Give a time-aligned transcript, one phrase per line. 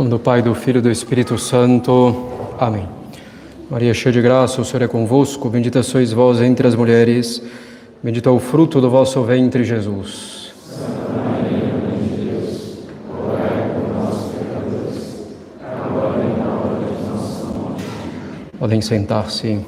[0.00, 2.26] nome do Pai, do Filho e do Espírito Santo.
[2.58, 2.88] Amém.
[3.70, 5.50] Maria, cheia de graça, o Senhor é convosco.
[5.50, 7.42] Bendita sois vós entre as mulheres.
[8.02, 10.54] Bendito é o fruto do vosso ventre, Jesus.
[10.64, 15.26] Santa Maria, Mãe de Deus, por nós, pecadores,
[15.60, 17.84] agora e na hora de nossa morte.
[18.58, 19.60] Podem sentar-se.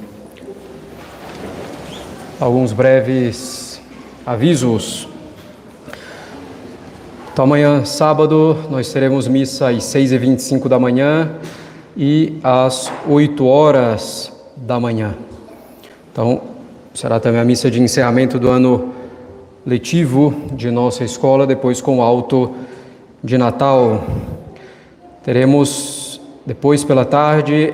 [2.40, 3.82] Alguns breves
[4.24, 5.11] avisos.
[7.32, 11.36] Então, amanhã, sábado, nós teremos missa às 6h25 da manhã
[11.96, 15.14] e às 8 horas da manhã.
[16.12, 16.42] Então,
[16.92, 18.92] será também a missa de encerramento do ano
[19.64, 22.52] letivo de nossa escola, depois com o alto
[23.24, 24.04] de Natal.
[25.24, 27.72] Teremos, depois pela tarde,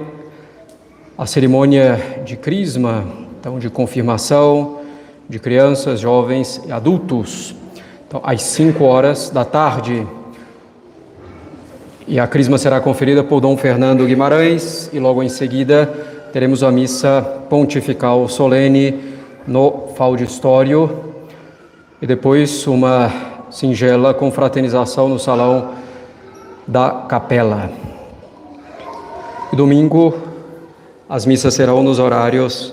[1.19, 3.05] a cerimônia de crisma,
[3.41, 4.79] então de confirmação
[5.29, 7.58] de crianças, jovens e adultos.
[8.09, 10.06] Então, às 5 horas da tarde.
[12.06, 15.87] E a crisma será conferida por Dom Fernando Guimarães e logo em seguida
[16.33, 17.20] teremos a missa
[17.51, 19.14] pontifical solene
[19.47, 21.05] no Faudistório
[22.01, 23.12] e depois uma
[23.51, 25.73] singela confraternização no salão
[26.67, 27.70] da capela.
[29.53, 30.17] E domingo
[31.06, 32.73] as missas serão nos horários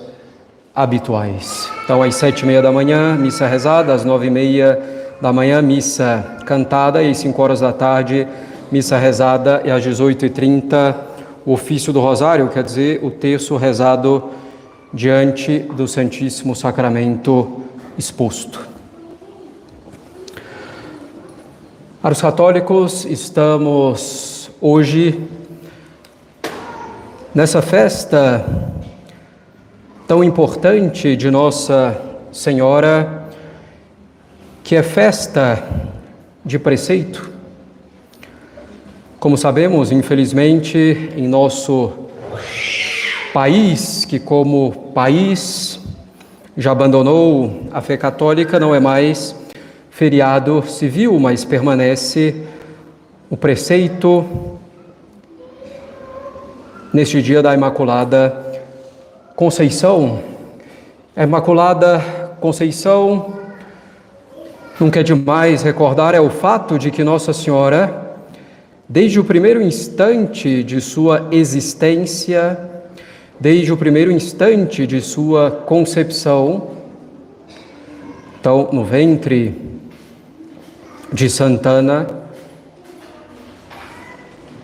[0.74, 1.70] habituais.
[1.84, 5.62] Então, às sete e meia da manhã, missa rezada, às nove e meia da manhã,
[5.62, 8.26] missa cantada, e às 5 horas da tarde,
[8.70, 10.94] missa rezada, e às 18h30,
[11.44, 14.30] o ofício do rosário, quer dizer, o terço rezado
[14.92, 17.62] diante do Santíssimo Sacramento
[17.96, 18.66] exposto.
[22.02, 25.20] Para os católicos, estamos hoje
[27.34, 28.44] nessa festa
[30.06, 33.15] tão importante de Nossa Senhora
[34.66, 35.62] que é festa
[36.44, 37.30] de preceito.
[39.16, 41.92] Como sabemos, infelizmente, em nosso
[43.32, 45.78] país, que como país
[46.56, 49.36] já abandonou a fé católica, não é mais
[49.88, 52.34] feriado civil, mas permanece
[53.30, 54.58] o preceito
[56.92, 58.60] neste dia da Imaculada
[59.36, 60.24] Conceição.
[61.14, 62.00] A Imaculada
[62.40, 63.45] Conceição
[64.78, 68.18] Nunca é demais recordar é o fato de que Nossa Senhora,
[68.86, 72.60] desde o primeiro instante de sua existência,
[73.40, 76.72] desde o primeiro instante de sua concepção,
[78.38, 79.54] então no ventre
[81.10, 82.06] de Santana,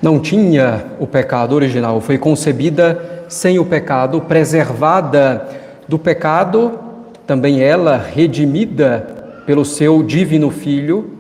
[0.03, 5.49] não tinha o pecado original, foi concebida sem o pecado, preservada
[5.89, 6.79] do pecado,
[7.27, 11.19] também ela redimida pelo seu divino Filho,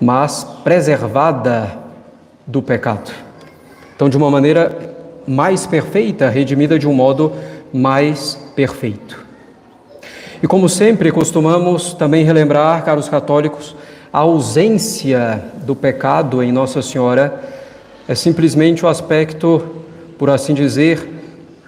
[0.00, 1.78] mas preservada
[2.46, 3.10] do pecado.
[3.94, 4.94] Então, de uma maneira
[5.26, 7.32] mais perfeita, redimida de um modo
[7.72, 9.24] mais perfeito.
[10.42, 13.74] E como sempre costumamos também relembrar, caros católicos,
[14.12, 17.42] a ausência do pecado em Nossa Senhora
[18.06, 19.82] é simplesmente o aspecto,
[20.18, 21.08] por assim dizer,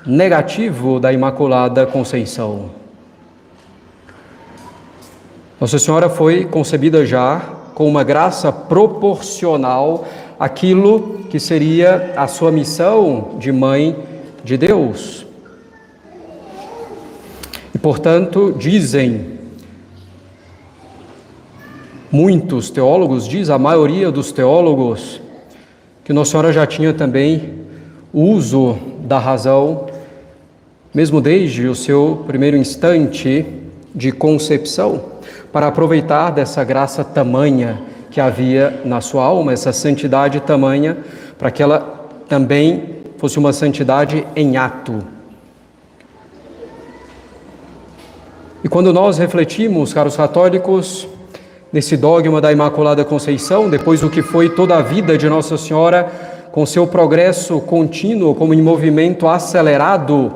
[0.06, 2.77] negativo da Imaculada Conceição.
[5.60, 7.40] Nossa Senhora foi concebida já
[7.74, 10.06] com uma graça proporcional
[10.38, 13.96] àquilo que seria a sua missão de mãe
[14.44, 15.26] de Deus.
[17.74, 19.38] E, portanto, dizem
[22.08, 25.20] muitos teólogos, diz a maioria dos teólogos,
[26.04, 27.64] que Nossa Senhora já tinha também
[28.14, 29.86] uso da razão,
[30.94, 33.44] mesmo desde o seu primeiro instante
[33.92, 35.17] de concepção
[35.52, 40.98] para aproveitar dessa graça tamanha que havia na sua alma, essa santidade tamanha,
[41.38, 44.98] para que ela também fosse uma santidade em ato.
[48.62, 51.06] E quando nós refletimos, caros católicos,
[51.72, 56.10] nesse dogma da Imaculada Conceição, depois do que foi toda a vida de Nossa Senhora,
[56.50, 60.32] com seu progresso contínuo, como em movimento acelerado,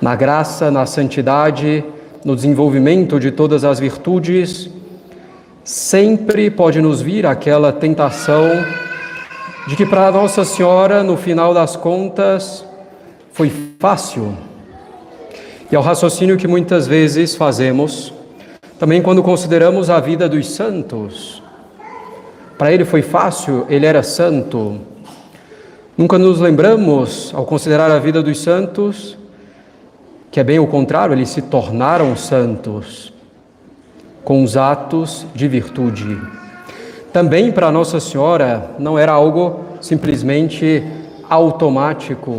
[0.00, 1.84] na graça, na santidade,
[2.24, 4.70] no desenvolvimento de todas as virtudes,
[5.62, 8.64] sempre pode nos vir aquela tentação
[9.68, 12.64] de que para Nossa Senhora, no final das contas,
[13.32, 14.34] foi fácil.
[15.70, 18.12] E é o raciocínio que muitas vezes fazemos,
[18.78, 21.42] também quando consideramos a vida dos santos.
[22.56, 24.80] Para ele foi fácil, ele era santo.
[25.96, 29.16] Nunca nos lembramos, ao considerar a vida dos santos,
[30.34, 33.12] que é bem o contrário, eles se tornaram santos
[34.24, 36.20] com os atos de virtude.
[37.12, 40.82] também para Nossa Senhora não era algo simplesmente
[41.30, 42.38] automático,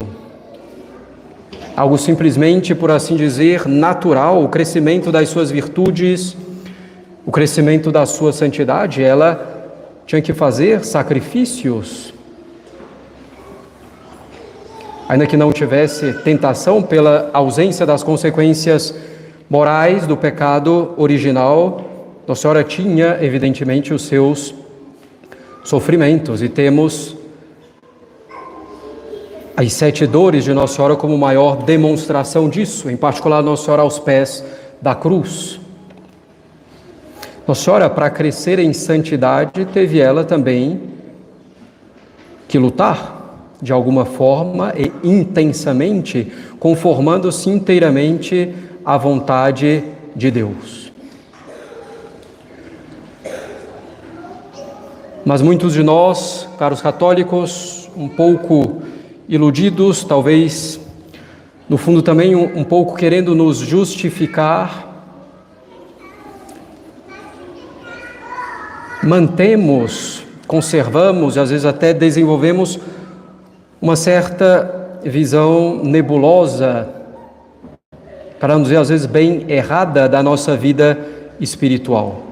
[1.74, 6.36] algo simplesmente, por assim dizer, natural, o crescimento das suas virtudes,
[7.26, 9.72] o crescimento da sua santidade, ela
[10.06, 12.14] tinha que fazer sacrifícios.
[15.08, 18.94] Ainda que não tivesse tentação pela ausência das consequências
[19.48, 21.82] morais do pecado original,
[22.28, 24.56] Nossa Senhora tinha, evidentemente, os seus
[25.64, 27.16] sofrimentos e temos
[29.56, 34.00] as sete dores de Nossa Senhora como maior demonstração disso, em particular Nossa Senhora aos
[34.00, 34.44] pés
[34.82, 35.60] da cruz.
[37.48, 40.82] Nossa Senhora, para crescer em santidade, teve ela também
[42.48, 43.15] que lutar
[43.62, 48.54] de alguma forma e intensamente, conformando-se inteiramente
[48.84, 49.84] à vontade
[50.16, 50.92] de Deus.
[55.26, 58.84] Mas muitos de nós, caros católicos, um pouco
[59.28, 60.80] iludidos, talvez
[61.68, 64.86] no fundo também um, um pouco querendo nos justificar,
[69.02, 72.80] mantemos, conservamos e às vezes até desenvolvemos
[73.86, 76.90] uma certa visão nebulosa,
[78.40, 80.98] para não dizer às vezes bem errada da nossa vida
[81.40, 82.24] espiritual.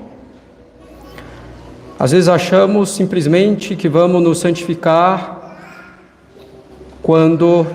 [2.00, 5.60] Às vezes achamos simplesmente que vamos nos santificar
[7.04, 7.68] quando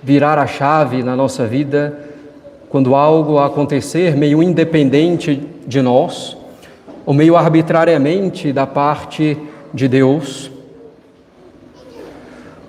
[0.00, 1.98] virar a chave na nossa vida,
[2.68, 6.36] quando algo acontecer meio independente de nós,
[7.04, 9.36] ou meio arbitrariamente da parte
[9.74, 10.48] de Deus.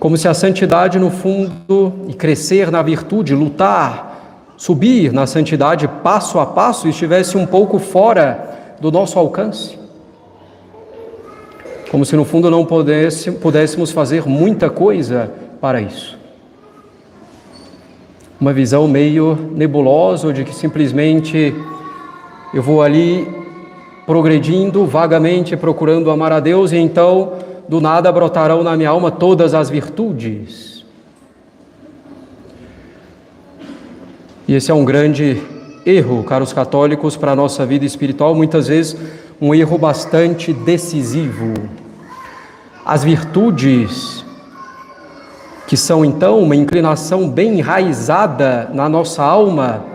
[0.03, 6.41] Como se a santidade, no fundo, e crescer na virtude, lutar, subir na santidade passo
[6.41, 9.81] a passo, estivesse um pouco fora do nosso alcance
[11.94, 15.29] como se no fundo não pudesse, pudéssemos fazer muita coisa
[15.61, 16.17] para isso.
[18.41, 21.53] Uma visão meio nebulosa de que simplesmente
[22.51, 23.27] eu vou ali
[24.07, 27.33] progredindo vagamente procurando amar a Deus e então
[27.68, 30.86] do nada brotarão na minha alma todas as virtudes.
[34.48, 35.42] E esse é um grande
[35.86, 38.98] erro, caros católicos, para a nossa vida espiritual, muitas vezes
[39.42, 41.54] um erro bastante decisivo.
[42.86, 44.25] As virtudes,
[45.65, 49.86] que são então uma inclinação bem enraizada na nossa alma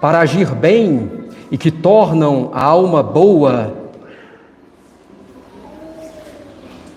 [0.00, 1.10] para agir bem
[1.50, 3.72] e que tornam a alma boa,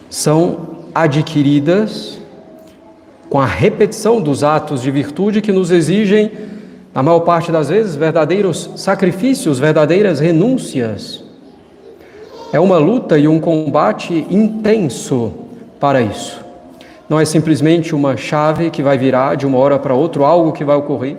[0.09, 2.19] são adquiridas
[3.29, 6.31] com a repetição dos atos de virtude que nos exigem,
[6.93, 11.23] na maior parte das vezes, verdadeiros sacrifícios, verdadeiras renúncias.
[12.51, 15.31] É uma luta e um combate intenso
[15.79, 16.43] para isso.
[17.07, 20.63] Não é simplesmente uma chave que vai virar de uma hora para outra, algo que
[20.63, 21.17] vai ocorrer,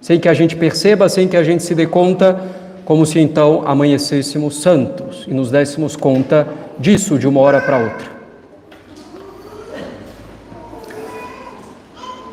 [0.00, 2.40] sem que a gente perceba, sem que a gente se dê conta,
[2.86, 6.48] como se então amanhecêssemos santos e nos dessemos conta
[6.78, 8.19] disso de uma hora para outra.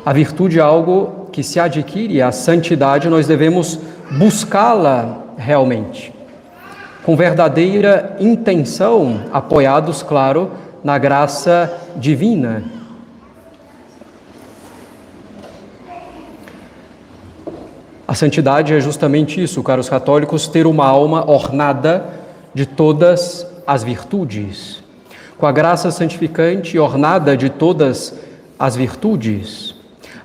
[0.08, 3.78] A virtude é algo que se adquire, a santidade nós devemos
[4.10, 6.14] buscá-la realmente.
[7.04, 10.50] Com verdadeira intenção, apoiados, claro,
[10.82, 12.64] na graça divina.
[18.06, 22.06] A santidade é justamente isso, caros católicos, ter uma alma ornada
[22.54, 24.82] de todas as virtudes,
[25.36, 28.18] com a graça santificante ornada de todas
[28.58, 29.76] as virtudes,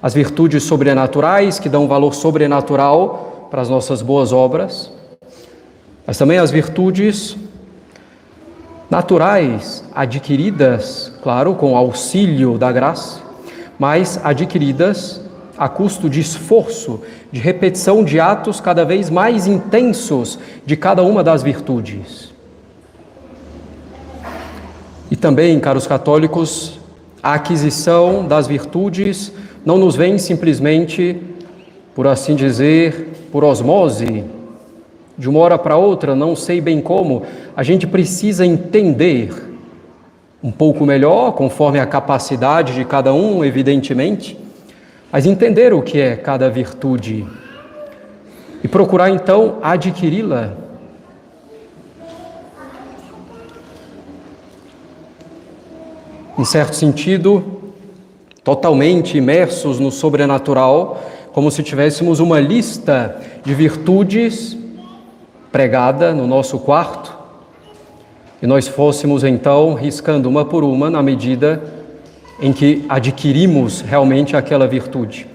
[0.04, 4.92] as virtudes sobrenaturais que dão valor sobrenatural para as nossas boas obras,
[6.06, 7.38] mas também as virtudes
[8.90, 13.22] naturais, adquiridas, claro, com auxílio da graça,
[13.80, 15.22] mas adquiridas
[15.58, 17.00] a custo de esforço,
[17.32, 22.34] de repetição de atos cada vez mais intensos de cada uma das virtudes.
[25.10, 26.78] E também, caros católicos,
[27.22, 29.32] a aquisição das virtudes
[29.66, 31.18] não nos vem simplesmente,
[31.96, 34.24] por assim dizer, por osmose,
[35.18, 37.24] de uma hora para outra, não sei bem como,
[37.56, 39.32] a gente precisa entender
[40.44, 44.38] um pouco melhor, conforme a capacidade de cada um, evidentemente,
[45.12, 47.26] mas entender o que é cada virtude
[48.62, 50.54] e procurar então adquiri-la.
[56.38, 57.63] Em certo sentido,
[58.44, 64.58] totalmente imersos no sobrenatural, como se tivéssemos uma lista de virtudes
[65.52, 67.24] pregada no nosso quarto
[68.44, 71.64] e nós fôssemos então riscando uma por uma na medida
[72.42, 75.26] em que adquirimos realmente aquela virtude.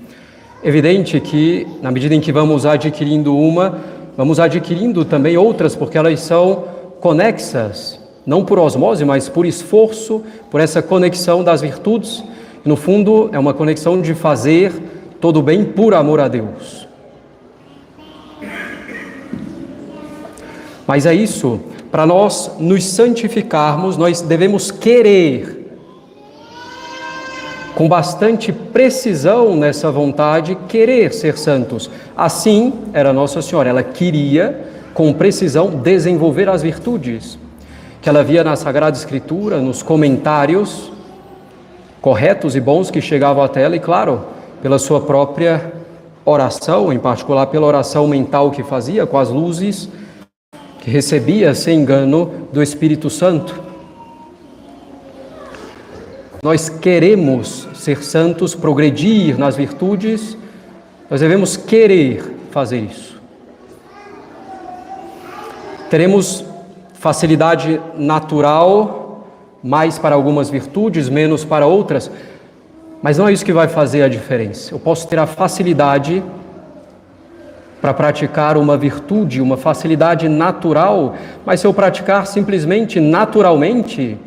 [0.63, 3.79] Evidente que, na medida em que vamos adquirindo uma,
[4.15, 6.65] vamos adquirindo também outras, porque elas são
[7.01, 12.23] conexas, não por osmose, mas por esforço, por essa conexão das virtudes.
[12.69, 14.75] No fundo, é uma conexão de fazer
[15.19, 16.87] todo bem por amor a Deus.
[20.87, 21.61] Mas é isso,
[21.91, 25.79] para nós nos santificarmos, nós devemos querer
[27.75, 31.91] com bastante precisão nessa vontade, querer ser santos.
[32.15, 37.39] Assim era Nossa Senhora, ela queria, com precisão, desenvolver as virtudes
[38.03, 40.98] que ela via na Sagrada Escritura, nos comentários
[42.01, 44.25] corretos e bons que chegavam até ela, e claro,
[44.63, 45.73] pela sua própria
[46.25, 49.89] oração, em particular pela oração mental que fazia com as luzes
[50.81, 53.61] que recebia sem engano do Espírito Santo.
[56.43, 60.37] Nós queremos ser santos, progredir nas virtudes,
[61.11, 63.21] nós devemos querer fazer isso.
[65.91, 66.45] Teremos
[66.95, 68.98] facilidade natural,
[69.63, 72.11] mais para algumas virtudes, menos para outras,
[73.03, 74.75] mas não é isso que vai fazer a diferença.
[74.75, 76.23] Eu posso ter a facilidade
[77.81, 81.15] para praticar uma virtude, uma facilidade natural,
[81.47, 84.19] mas se eu praticar simplesmente naturalmente,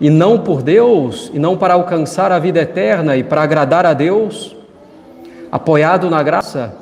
[0.00, 3.94] e não por Deus, e não para alcançar a vida eterna e para agradar a
[3.94, 4.54] Deus,
[5.50, 6.74] apoiado na graça,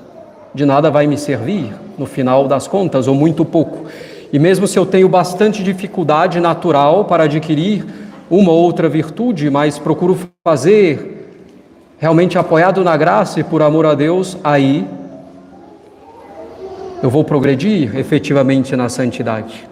[0.53, 3.87] de nada vai me servir no final das contas, ou muito pouco.
[4.35, 7.87] E mesmo se eu tenho bastante dificuldade natural para adquirir
[8.29, 11.31] uma ou outra virtude, mas procuro fazer
[11.99, 14.85] realmente apoiado na graça e por amor a Deus, aí
[17.01, 19.69] eu vou progredir efetivamente na santidade.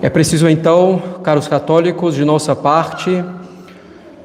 [0.00, 3.22] É preciso então, caros católicos, de nossa parte,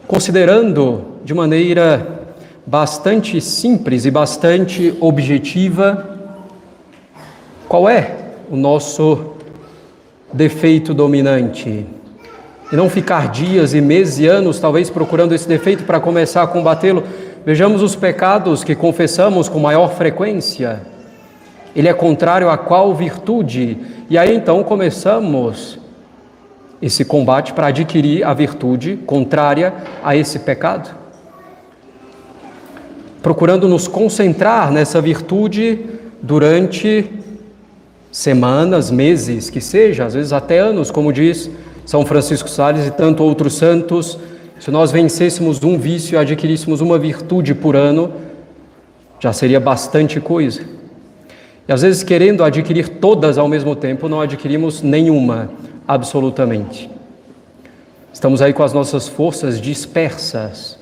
[0.07, 2.31] considerando de maneira
[2.65, 6.15] bastante simples e bastante objetiva,
[7.67, 8.16] qual é
[8.49, 9.33] o nosso
[10.31, 11.85] defeito dominante.
[12.71, 16.47] E não ficar dias e meses e anos, talvez, procurando esse defeito para começar a
[16.47, 17.03] combatê-lo.
[17.45, 20.81] Vejamos os pecados que confessamos com maior frequência.
[21.75, 23.77] Ele é contrário a qual virtude?
[24.09, 25.79] E aí então começamos
[26.81, 29.73] esse combate para adquirir a virtude contrária
[30.03, 30.93] a esse pecado.
[33.21, 35.85] Procurando nos concentrar nessa virtude
[36.21, 37.09] durante
[38.17, 41.51] semanas, meses, que seja, às vezes até anos, como diz
[41.85, 44.17] São Francisco Sales e tanto outros santos.
[44.59, 48.11] Se nós vencêssemos um vício e adquiríssemos uma virtude por ano,
[49.19, 50.63] já seria bastante coisa.
[51.67, 55.51] E às vezes, querendo adquirir todas ao mesmo tempo, não adquirimos nenhuma,
[55.87, 56.89] absolutamente.
[58.11, 60.79] Estamos aí com as nossas forças dispersas.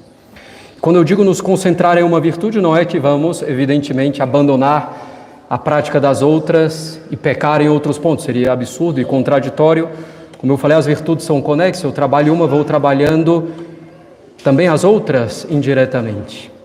[0.80, 5.05] Quando eu digo nos concentrar em uma virtude, não é que vamos, evidentemente, abandonar
[5.50, 9.90] a prática das outras e pecar em outros pontos, seria absurdo e contraditório.
[10.38, 13.52] Como eu falei, as virtudes são conexas, eu trabalho uma, vou trabalhando
[14.44, 16.56] também as outras indiretamente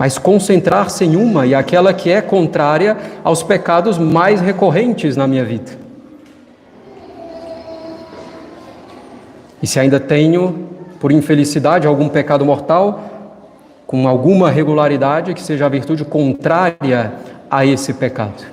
[0.00, 5.44] mas concentrar-se em uma e aquela que é contrária aos pecados mais recorrentes na minha
[5.44, 5.72] vida.
[9.62, 13.09] E se ainda tenho, por infelicidade, algum pecado mortal,
[13.90, 17.12] com alguma regularidade, que seja a virtude contrária
[17.50, 18.44] a esse pecado.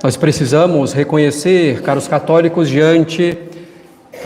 [0.00, 3.36] Nós precisamos reconhecer, caros católicos, diante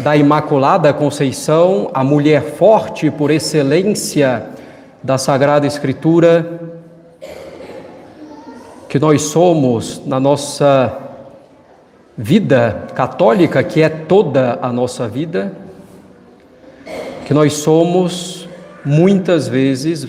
[0.00, 4.44] da Imaculada Conceição, a mulher forte por excelência
[5.02, 6.60] da Sagrada Escritura,
[8.86, 10.94] que nós somos na nossa
[12.18, 15.64] vida católica, que é toda a nossa vida,
[17.26, 18.48] que nós somos
[18.82, 20.08] muitas vezes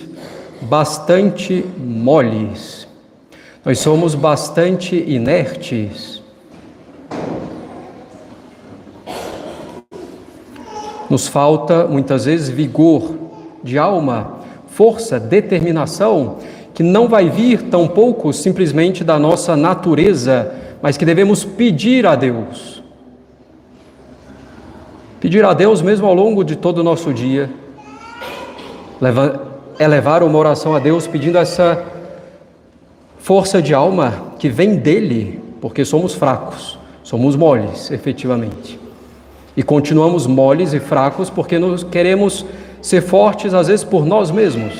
[0.62, 2.88] bastante moles,
[3.62, 6.18] nós somos bastante inertes
[11.08, 13.14] Nos falta muitas vezes vigor
[13.64, 16.36] de alma, força, determinação,
[16.74, 22.14] que não vai vir tão pouco simplesmente da nossa natureza, mas que devemos pedir a
[22.14, 22.77] Deus.
[25.20, 27.50] Pedir a Deus mesmo ao longo de todo o nosso dia.
[29.78, 31.84] Elevar uma oração a Deus pedindo essa
[33.18, 38.78] força de alma que vem dele, porque somos fracos, somos moles, efetivamente.
[39.56, 42.46] E continuamos moles e fracos porque nós queremos
[42.80, 44.72] ser fortes, às vezes, por nós mesmos.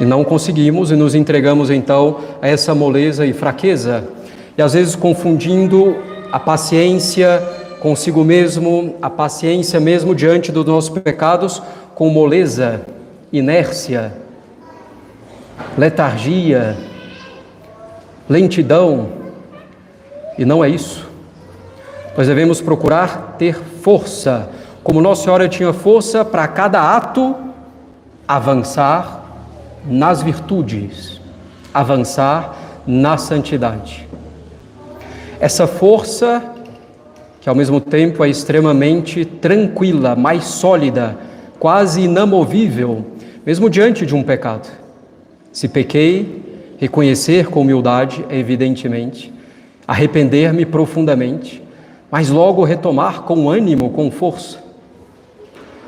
[0.00, 4.08] E não conseguimos e nos entregamos então a essa moleza e fraqueza.
[4.56, 5.96] E às vezes confundindo
[6.32, 11.62] a paciência consigo mesmo, a paciência mesmo diante dos nossos pecados,
[11.94, 12.82] com moleza,
[13.32, 14.12] inércia,
[15.76, 16.76] letargia,
[18.28, 19.08] lentidão.
[20.36, 21.08] E não é isso.
[22.16, 24.50] Nós devemos procurar ter força,
[24.82, 27.34] como Nossa Senhora tinha força para cada ato
[28.26, 29.24] avançar
[29.86, 31.20] nas virtudes,
[31.72, 32.56] avançar
[32.86, 34.08] na santidade.
[35.40, 36.42] Essa força,
[37.48, 41.16] que ao mesmo tempo é extremamente tranquila, mais sólida,
[41.58, 43.06] quase inamovível,
[43.46, 44.68] mesmo diante de um pecado.
[45.50, 46.42] Se pequei,
[46.76, 49.32] reconhecer com humildade, evidentemente,
[49.86, 51.62] arrepender-me profundamente,
[52.10, 54.58] mas logo retomar com ânimo, com força,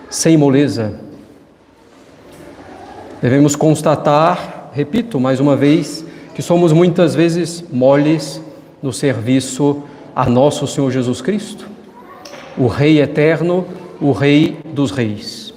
[0.08, 0.94] sem moleza.
[3.20, 8.40] Devemos constatar, repito mais uma vez, que somos muitas vezes moles
[8.82, 9.82] no serviço
[10.14, 11.66] a nosso Senhor Jesus Cristo,
[12.56, 13.66] o Rei eterno,
[14.00, 15.52] o Rei dos Reis.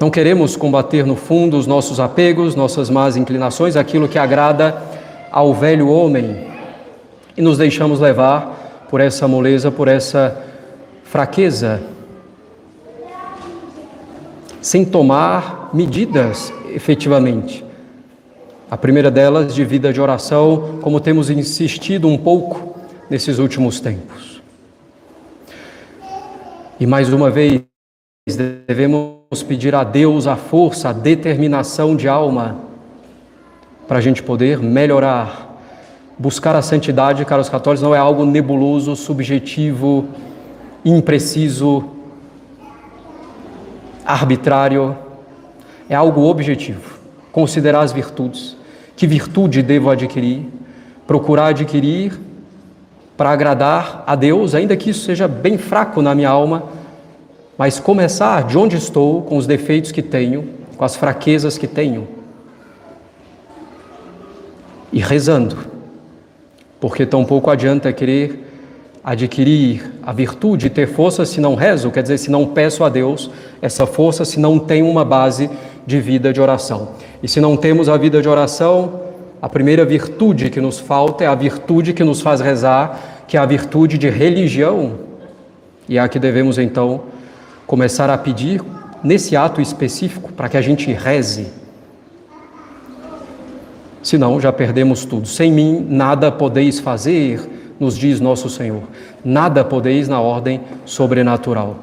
[0.00, 4.80] Não queremos combater no fundo os nossos apegos, nossas más inclinações, aquilo que agrada
[5.30, 6.46] ao velho homem,
[7.36, 10.40] e nos deixamos levar por essa moleza, por essa
[11.04, 11.80] fraqueza,
[14.60, 17.64] sem tomar medidas efetivamente.
[18.70, 22.67] A primeira delas de vida de oração, como temos insistido um pouco
[23.10, 24.42] nesses últimos tempos.
[26.78, 27.62] E mais uma vez,
[28.66, 32.56] devemos pedir a Deus a força, a determinação de alma,
[33.86, 35.46] para a gente poder melhorar.
[36.18, 40.08] Buscar a santidade, caros católicos, não é algo nebuloso, subjetivo,
[40.84, 41.84] impreciso,
[44.04, 44.96] arbitrário,
[45.88, 46.98] é algo objetivo.
[47.30, 48.56] Considerar as virtudes.
[48.96, 50.46] Que virtude devo adquirir?
[51.06, 52.18] Procurar adquirir
[53.18, 56.66] para agradar a Deus, ainda que isso seja bem fraco na minha alma,
[57.58, 62.06] mas começar de onde estou, com os defeitos que tenho, com as fraquezas que tenho,
[64.92, 65.58] e rezando,
[66.78, 68.46] porque tão pouco adianta querer
[69.02, 72.88] adquirir a virtude e ter força se não rezo, quer dizer, se não peço a
[72.88, 73.28] Deus
[73.60, 75.50] essa força, se não tenho uma base
[75.84, 76.90] de vida de oração.
[77.20, 79.07] E se não temos a vida de oração,
[79.40, 83.40] a primeira virtude que nos falta é a virtude que nos faz rezar, que é
[83.40, 84.94] a virtude de religião.
[85.88, 87.02] E é a que devemos então
[87.66, 88.60] começar a pedir
[89.02, 91.52] nesse ato específico para que a gente reze.
[94.02, 95.28] Senão já perdemos tudo.
[95.28, 98.82] Sem mim nada podeis fazer, nos diz nosso Senhor.
[99.24, 101.76] Nada podeis na ordem sobrenatural.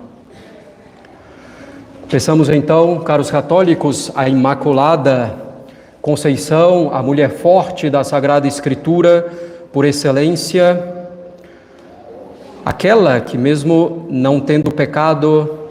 [2.09, 5.44] Peçamos então, caros católicos, a Imaculada
[6.05, 9.27] Conceição, a mulher forte da Sagrada Escritura,
[9.73, 10.79] por excelência,
[12.63, 15.61] aquela que, mesmo não tendo pecado,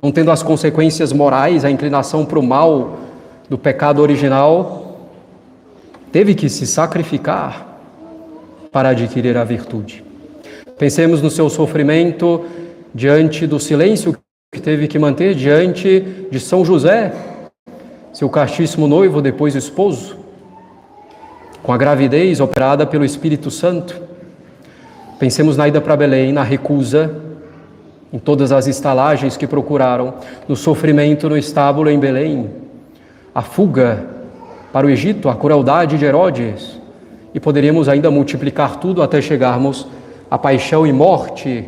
[0.00, 3.00] não tendo as consequências morais, a inclinação para o mal
[3.50, 5.10] do pecado original,
[6.10, 7.78] teve que se sacrificar
[8.72, 10.02] para adquirir a virtude.
[10.78, 12.46] Pensemos no seu sofrimento
[12.94, 14.16] diante do silêncio
[14.54, 17.12] que teve que manter diante de São José,
[18.12, 20.16] seu castíssimo noivo, depois esposo,
[21.62, 24.00] com a gravidez operada pelo Espírito Santo.
[25.18, 27.16] Pensemos na ida para Belém, na recusa,
[28.12, 30.14] em todas as estalagens que procuraram,
[30.46, 32.50] no sofrimento no estábulo em Belém,
[33.34, 34.04] a fuga
[34.72, 36.78] para o Egito, a crueldade de Herodes,
[37.34, 39.86] e poderíamos ainda multiplicar tudo até chegarmos
[40.30, 41.66] à paixão e morte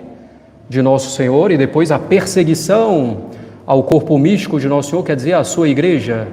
[0.68, 3.30] de Nosso Senhor e depois a perseguição
[3.66, 6.28] ao corpo místico de Nosso Senhor, quer dizer, à sua igreja.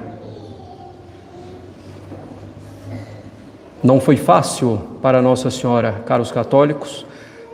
[3.82, 7.04] Não foi fácil para Nossa Senhora, caros católicos,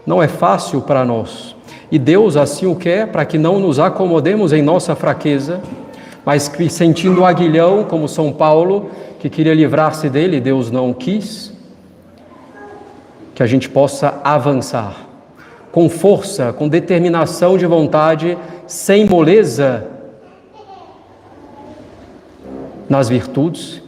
[0.06, 1.56] não é fácil para nós.
[1.90, 5.60] E Deus assim o quer para que não nos acomodemos em nossa fraqueza,
[6.24, 11.52] mas que sentindo o aguilhão, como São Paulo, que queria livrar-se dele, Deus não quis,
[13.34, 15.07] que a gente possa avançar
[15.72, 19.86] com força, com determinação de vontade, sem moleza
[22.88, 23.82] nas virtudes,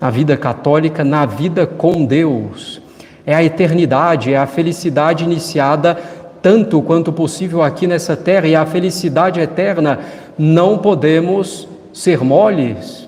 [0.00, 2.80] na vida católica, na vida com Deus.
[3.26, 5.96] É a eternidade, é a felicidade iniciada
[6.44, 10.00] tanto quanto possível aqui nessa terra e a felicidade eterna.
[10.36, 13.03] Não podemos ser moles.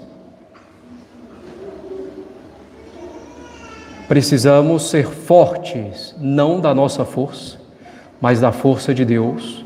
[4.08, 7.58] Precisamos ser fortes, não da nossa força,
[8.20, 9.64] mas da força de Deus,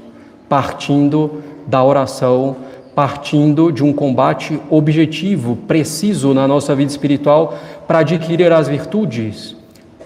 [0.49, 2.57] partindo da oração,
[2.95, 7.55] partindo de um combate objetivo, preciso na nossa vida espiritual
[7.87, 9.57] para adquirir as virtudes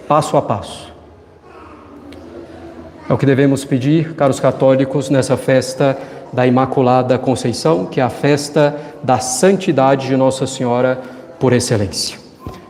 [0.07, 0.93] passo a passo.
[3.09, 5.97] É o que devemos pedir, caros católicos, nessa festa
[6.33, 10.99] da Imaculada Conceição, que é a festa da santidade de Nossa Senhora
[11.39, 12.24] por excelência.